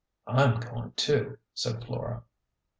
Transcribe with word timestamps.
"I'm 0.25 0.59
going 0.59 0.93
too," 0.95 1.37
said 1.53 1.83
Flora. 1.85 2.23